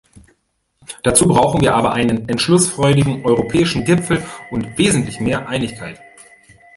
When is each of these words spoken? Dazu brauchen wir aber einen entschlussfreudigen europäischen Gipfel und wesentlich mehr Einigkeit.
Dazu 1.03 1.27
brauchen 1.27 1.61
wir 1.61 1.75
aber 1.75 1.93
einen 1.93 2.27
entschlussfreudigen 2.27 3.23
europäischen 3.23 3.85
Gipfel 3.85 4.23
und 4.49 4.75
wesentlich 4.79 5.19
mehr 5.19 5.47
Einigkeit. 5.47 5.99